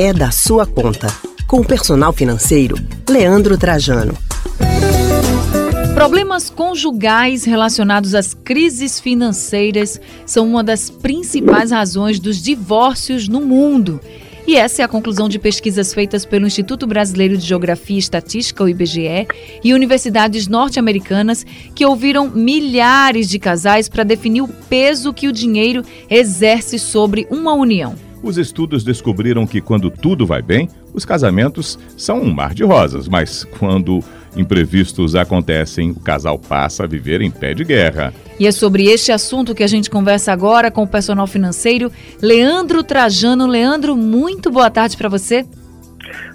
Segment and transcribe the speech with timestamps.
[0.00, 1.08] é da sua conta.
[1.44, 2.76] Com o personal financeiro,
[3.10, 4.16] Leandro Trajano.
[5.92, 14.00] Problemas conjugais relacionados às crises financeiras são uma das principais razões dos divórcios no mundo.
[14.46, 18.62] E essa é a conclusão de pesquisas feitas pelo Instituto Brasileiro de Geografia e Estatística,
[18.62, 19.26] o IBGE,
[19.64, 21.44] e universidades norte-americanas
[21.74, 27.52] que ouviram milhares de casais para definir o peso que o dinheiro exerce sobre uma
[27.52, 28.07] união.
[28.22, 33.06] Os estudos descobriram que quando tudo vai bem, os casamentos são um mar de rosas,
[33.06, 34.02] mas quando
[34.36, 38.12] imprevistos acontecem, o casal passa a viver em pé de guerra.
[38.38, 41.90] E é sobre este assunto que a gente conversa agora com o personal financeiro
[42.20, 43.46] Leandro Trajano.
[43.46, 45.46] Leandro, muito boa tarde para você.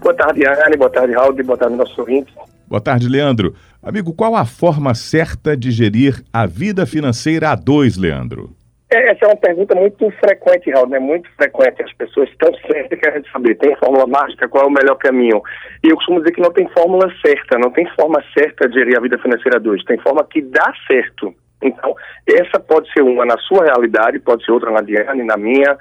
[0.00, 0.76] Boa tarde, Anne.
[0.76, 1.34] Boa tarde, Raul.
[1.44, 2.32] Boa tarde, nosso ouvinte.
[2.68, 3.54] Boa tarde, Leandro.
[3.82, 8.57] Amigo, qual a forma certa de gerir a vida financeira a dois, Leandro?
[8.90, 10.98] É, essa é uma pergunta muito frequente, Raul, né?
[10.98, 11.82] Muito frequente.
[11.82, 15.42] As pessoas estão sempre querendo saber, tem fórmula mágica, qual é o melhor caminho?
[15.84, 18.96] E eu costumo dizer que não tem fórmula certa, não tem forma certa de gerir
[18.96, 19.84] a vida financeira a dois.
[19.84, 21.34] Tem forma que dá certo.
[21.62, 21.94] Então,
[22.26, 25.76] essa pode ser uma na sua realidade, pode ser outra na Diana, na minha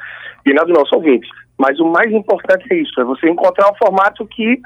[0.45, 1.27] e na do nosso ouvinte.
[1.57, 4.59] Mas o mais importante é isso, é você encontrar um formato que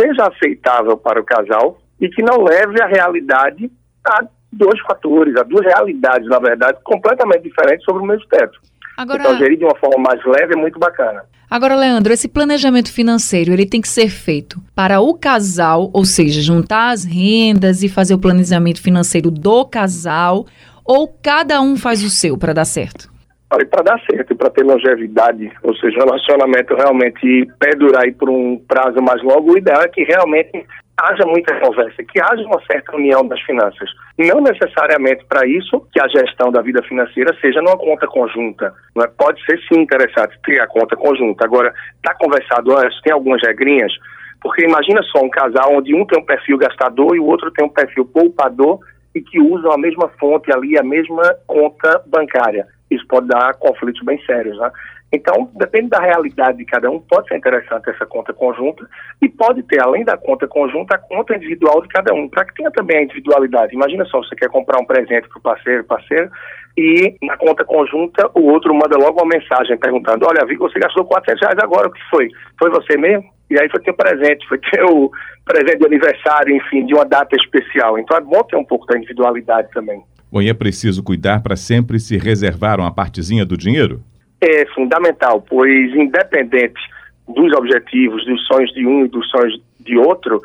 [0.00, 3.70] seja aceitável para o casal e que não leve a realidade
[4.06, 8.58] a dois fatores, a duas realidades, na verdade, completamente diferentes sobre o mesmo teto.
[8.96, 9.20] Agora...
[9.20, 11.22] Então, gerir de uma forma mais leve é muito bacana.
[11.50, 16.42] Agora, Leandro, esse planejamento financeiro, ele tem que ser feito para o casal, ou seja,
[16.42, 20.46] juntar as rendas e fazer o planejamento financeiro do casal,
[20.84, 23.08] ou cada um faz o seu para dar certo?
[23.50, 28.28] Olha, para dar certo, para ter longevidade, ou seja, o relacionamento realmente perdurar aí por
[28.28, 30.66] um prazo mais longo, o ideal é que realmente
[31.00, 33.90] haja muita conversa, que haja uma certa união das finanças.
[34.18, 38.74] Não necessariamente para isso que a gestão da vida financeira seja numa conta conjunta.
[38.94, 39.08] Não é?
[39.08, 41.44] Pode ser sim interessante ter a conta conjunta.
[41.44, 43.92] Agora, está conversado antes, tem algumas regrinhas,
[44.40, 47.64] porque imagina só um casal onde um tem um perfil gastador e o outro tem
[47.64, 48.80] um perfil poupador
[49.14, 52.66] e que usam a mesma fonte ali, a mesma conta bancária.
[52.90, 54.70] Isso pode dar conflitos bem sérios, né?
[55.10, 58.86] Então, depende da realidade de cada um, pode ser interessante essa conta conjunta
[59.22, 62.54] e pode ter, além da conta conjunta, a conta individual de cada um, para que
[62.54, 63.74] tenha também a individualidade.
[63.74, 66.30] Imagina só, você quer comprar um presente para o parceiro, parceiro,
[66.76, 70.78] e na conta conjunta o outro manda logo uma mensagem perguntando, olha, vi que você
[70.78, 72.28] gastou 400 reais agora, o que foi?
[72.58, 73.24] Foi você mesmo?
[73.50, 75.10] E aí foi ter presente, foi ter o
[75.44, 77.98] presente de aniversário, enfim, de uma data especial.
[77.98, 80.02] Então é bom ter um pouco da individualidade também.
[80.30, 84.02] Bom, e é preciso cuidar para sempre se reservar uma partezinha do dinheiro?
[84.40, 86.80] É fundamental, pois independente
[87.28, 90.40] dos objetivos, dos sonhos de um e dos sonhos de outro,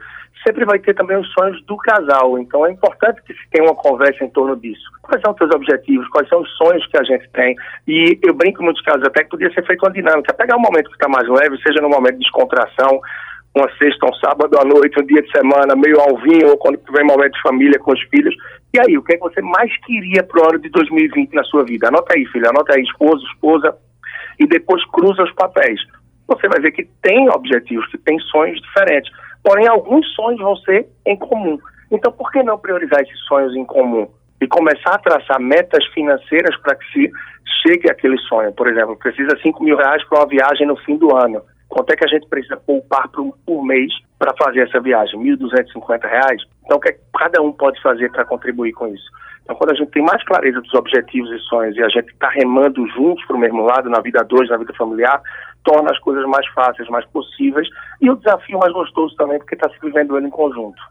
[0.45, 2.37] sempre vai ter também os sonhos do casal.
[2.37, 4.83] Então é importante que se tenha uma conversa em torno disso.
[5.01, 6.07] Quais são os seus objetivos?
[6.09, 7.55] Quais são os sonhos que a gente tem?
[7.87, 10.33] E eu brinco em muitos casos até que podia ser feita uma dinâmica.
[10.33, 12.99] Pegar um momento que está mais leve, seja no momento de descontração,
[13.55, 16.77] uma sexta, um sábado à noite, um dia de semana, meio ao vinho, ou quando
[16.77, 18.35] tiver momento de família com os filhos.
[18.73, 21.43] E aí, o que, é que você mais queria para o ano de 2020 na
[21.43, 21.87] sua vida?
[21.87, 23.75] Anota aí, filha, anota aí, esposo, esposa,
[24.39, 25.79] e depois cruza os papéis.
[26.27, 29.11] Você vai ver que tem objetivos, que tem sonhos diferentes.
[29.43, 31.59] Porém, alguns sonhos vão ser em comum.
[31.91, 34.07] Então, por que não priorizar esses sonhos em comum?
[34.41, 37.11] E começar a traçar metas financeiras para que se
[37.61, 38.51] chegue àquele sonho.
[38.53, 41.41] Por exemplo, precisa 5 mil reais para uma viagem no fim do ano.
[41.67, 45.19] Quanto é que a gente precisa poupar por, mês para fazer essa viagem?
[45.19, 46.37] R$ 1.250?
[46.65, 49.05] Então, o que, é cada um pode fazer para contribuir com isso?
[49.43, 52.29] Então, quando a gente tem mais clareza dos objetivos e sonhos e a gente está
[52.29, 55.21] remando juntos para o mesmo lado, na vida dois, na vida familiar,
[55.63, 57.67] torna as coisas mais fáceis, mais possíveis
[58.01, 60.81] e o desafio mais gostoso também, porque está se vivendo ele em conjunto.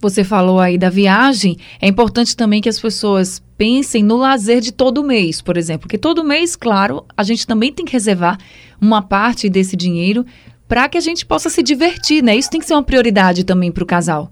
[0.00, 4.72] Você falou aí da viagem, é importante também que as pessoas pensem no lazer de
[4.72, 8.36] todo mês, por exemplo, porque todo mês, claro, a gente também tem que reservar
[8.80, 10.24] uma parte desse dinheiro
[10.66, 12.34] para que a gente possa se divertir, né?
[12.34, 14.31] Isso tem que ser uma prioridade também para o casal.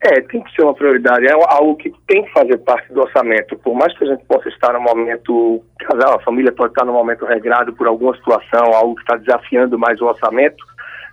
[0.00, 3.58] É, tem que ser uma prioridade, é algo que tem que fazer parte do orçamento.
[3.58, 6.92] Por mais que a gente possa estar no momento, casal, a família pode estar no
[6.92, 10.64] momento regrado por alguma situação, algo que está desafiando mais o orçamento,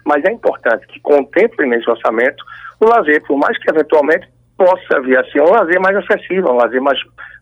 [0.05, 2.43] mas é importante que contemple nesse orçamento
[2.79, 6.57] o lazer, por mais que eventualmente possa vir a ser um lazer mais acessível, um
[6.57, 6.99] lazer mais,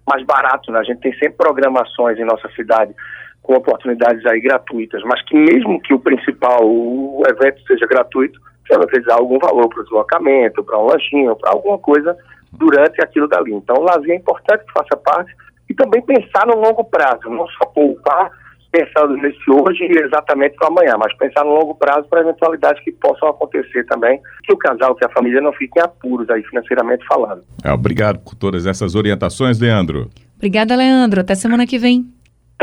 [0.07, 0.71] mais barato.
[0.71, 0.79] Né?
[0.79, 2.93] A gente tem sempre programações em nossa cidade
[3.41, 8.39] com oportunidades aí gratuitas, mas que mesmo que o principal, o evento seja gratuito,
[8.73, 12.17] você vai precisar algum valor para o deslocamento, para um lanchinho, para alguma coisa
[12.51, 13.53] durante aquilo dali.
[13.53, 15.33] Então, o lazer é importante que faça parte
[15.69, 18.31] e também pensar no longo prazo, não só poupar
[18.71, 22.91] pensando nesse hoje e exatamente para amanhã, mas pensar no longo prazo para eventualidades que
[22.93, 27.43] possam acontecer também, que o casal, que a família não fiquem apuros aí financeiramente falando.
[27.63, 30.09] É, obrigado por todas essas orientações, Leandro.
[30.37, 31.21] Obrigada, Leandro.
[31.21, 32.12] Até semana que vem.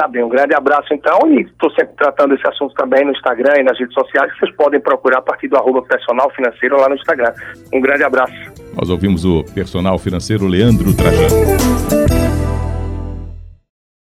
[0.01, 3.53] Tá bem, um grande abraço então e estou sempre tratando esse assunto também no Instagram
[3.59, 6.95] e nas redes sociais, vocês podem procurar a partir do arroba personal financeiro lá no
[6.95, 7.31] Instagram.
[7.71, 8.33] Um grande abraço.
[8.75, 12.00] Nós ouvimos o personal financeiro Leandro Trajano.